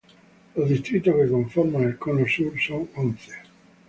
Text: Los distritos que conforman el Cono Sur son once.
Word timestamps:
Los 0.55 0.67
distritos 0.67 1.13
que 1.15 1.29
conforman 1.29 1.83
el 1.83 1.97
Cono 1.99 2.25
Sur 2.27 2.55
son 2.59 2.89
once. 2.97 3.33